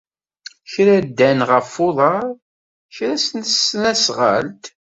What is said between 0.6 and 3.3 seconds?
Kra ddan ɣef uḍar, kra s